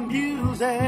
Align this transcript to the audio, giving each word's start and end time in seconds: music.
music. 0.00 0.87